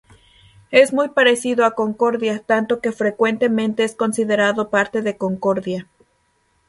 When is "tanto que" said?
2.39-2.91